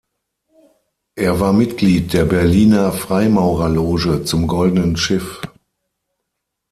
[1.13, 5.43] Er war Mitglied der Berliner Freimaurerloge "Zum goldenen Schiff".